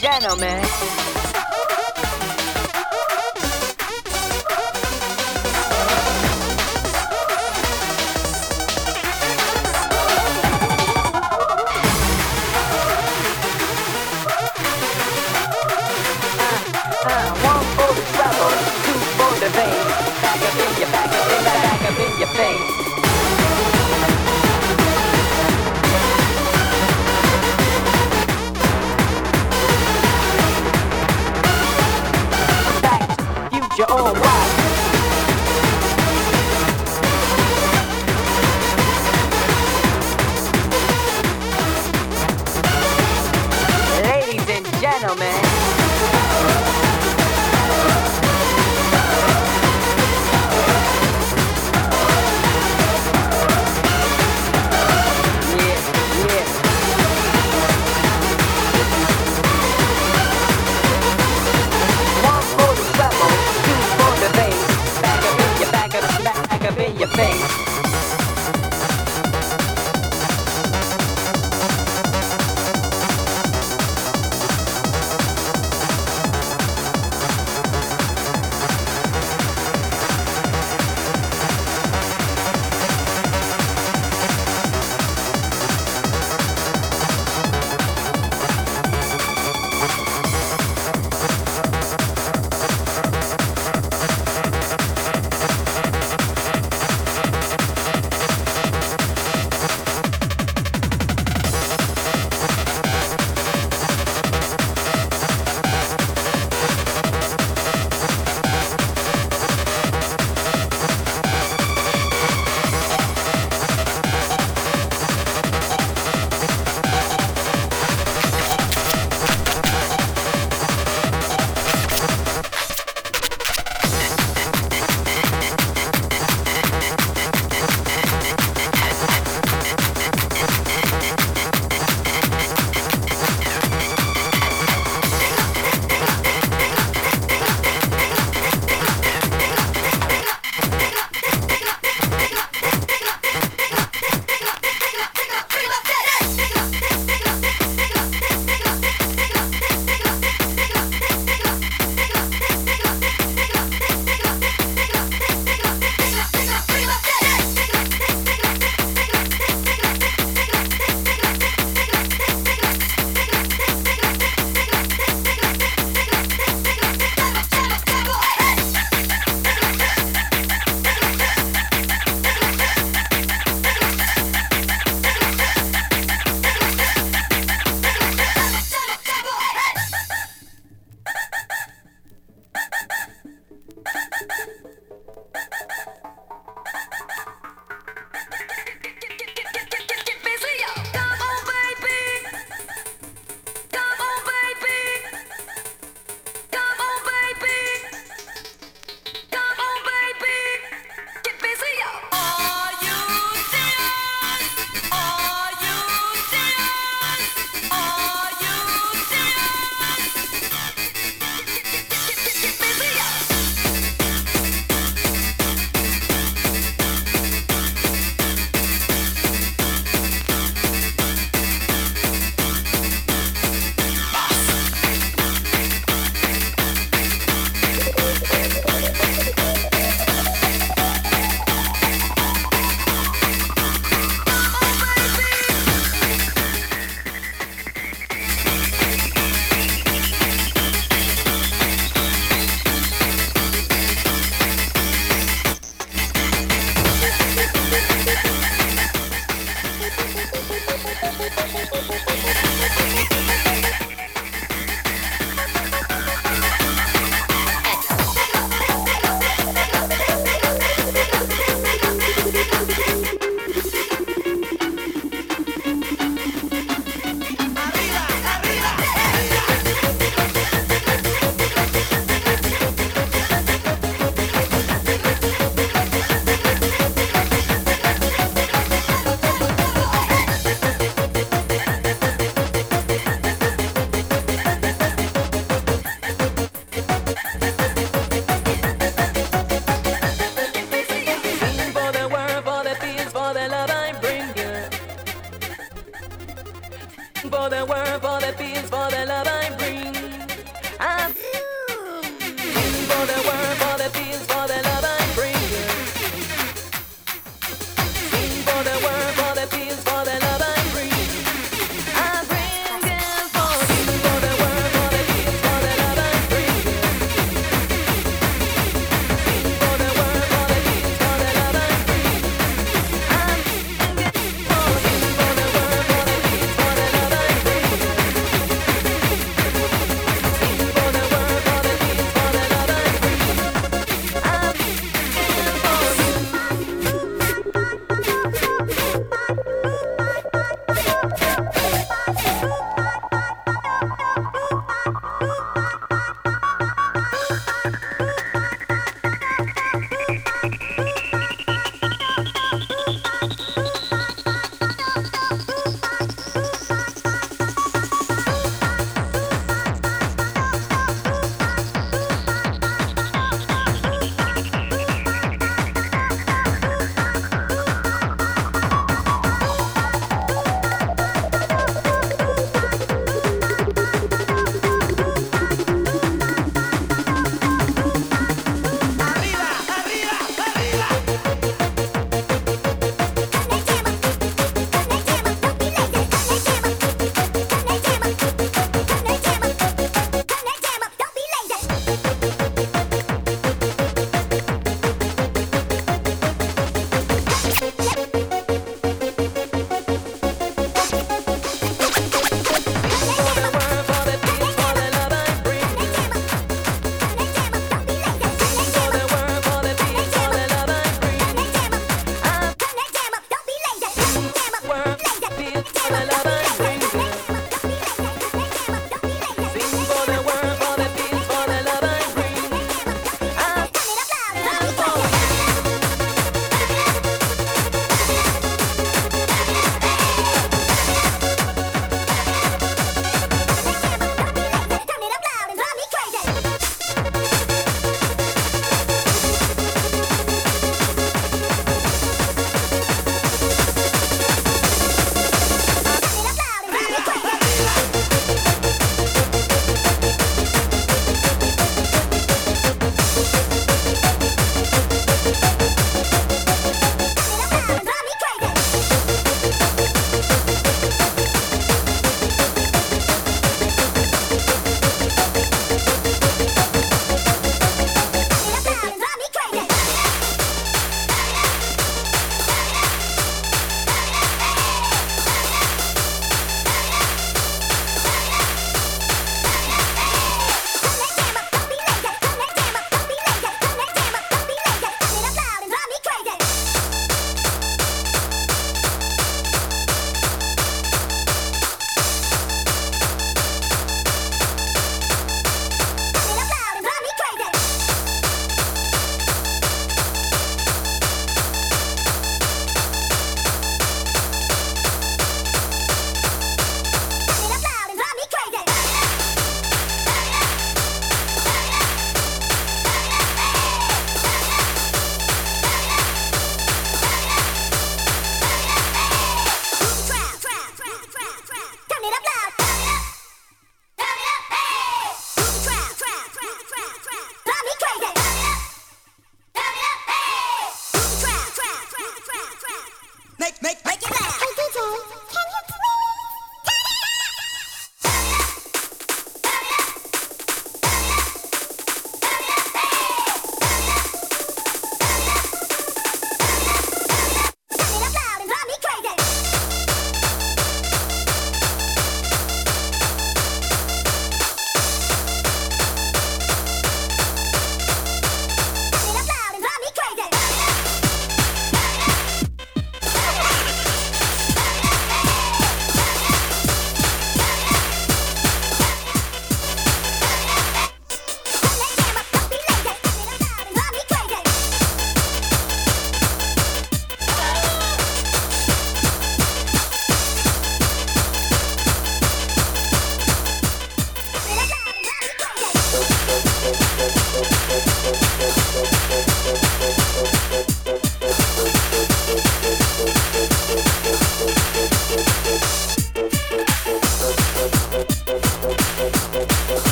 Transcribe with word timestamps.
gentlemen. 0.00 1.19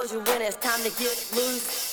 My 0.00 0.06
composure 0.06 0.32
when 0.32 0.42
it's 0.42 0.56
time 0.56 0.82
to 0.82 0.90
get 0.98 1.32
loose. 1.34 1.89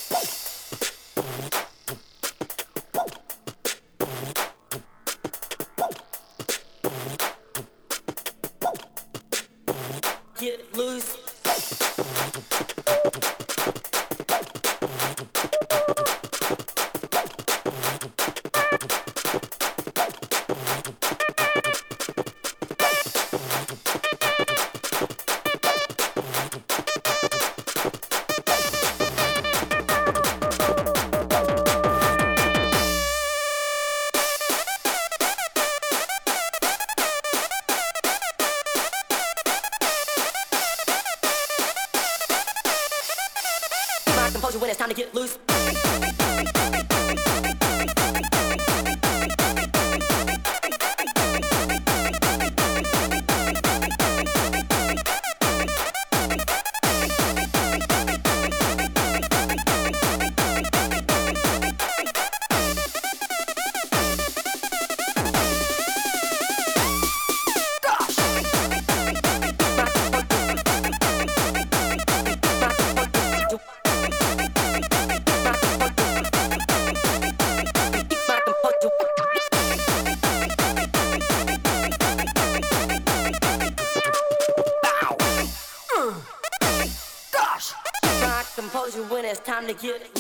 Get 89.79 90.16